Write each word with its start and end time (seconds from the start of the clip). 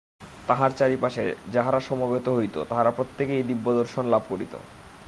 তাঁহার 0.47 0.71
চারিপাশে 0.71 1.23
যাহারা 1.51 1.79
সমবেত 1.79 2.27
হইত, 2.29 2.55
তাহারা 2.69 2.91
প্রত্যেকেই 2.91 3.43
দিব্যদর্শন 3.43 4.05
লাভ 4.05 4.23
করিত। 4.29 4.53